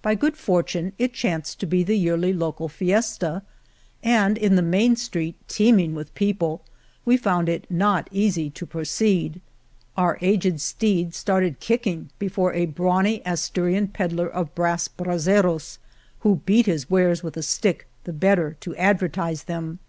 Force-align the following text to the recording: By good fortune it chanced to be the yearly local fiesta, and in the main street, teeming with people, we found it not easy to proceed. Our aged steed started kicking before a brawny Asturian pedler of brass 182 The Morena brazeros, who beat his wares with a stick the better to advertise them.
By 0.00 0.14
good 0.14 0.34
fortune 0.38 0.94
it 0.98 1.12
chanced 1.12 1.60
to 1.60 1.66
be 1.66 1.82
the 1.84 1.98
yearly 1.98 2.32
local 2.32 2.70
fiesta, 2.70 3.42
and 4.02 4.38
in 4.38 4.56
the 4.56 4.62
main 4.62 4.96
street, 4.96 5.34
teeming 5.46 5.94
with 5.94 6.14
people, 6.14 6.62
we 7.04 7.18
found 7.18 7.50
it 7.50 7.70
not 7.70 8.08
easy 8.10 8.48
to 8.48 8.64
proceed. 8.64 9.42
Our 9.94 10.16
aged 10.22 10.62
steed 10.62 11.12
started 11.14 11.60
kicking 11.60 12.08
before 12.18 12.54
a 12.54 12.64
brawny 12.64 13.20
Asturian 13.26 13.88
pedler 13.88 14.26
of 14.30 14.54
brass 14.54 14.88
182 14.96 14.96
The 14.96 15.42
Morena 15.42 15.56
brazeros, 15.58 15.78
who 16.20 16.36
beat 16.46 16.64
his 16.64 16.88
wares 16.88 17.22
with 17.22 17.36
a 17.36 17.42
stick 17.42 17.86
the 18.04 18.14
better 18.14 18.56
to 18.60 18.74
advertise 18.76 19.42
them. 19.42 19.80